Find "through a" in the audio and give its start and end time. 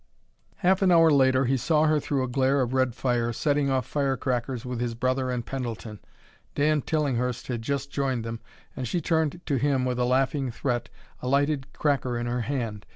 1.99-2.27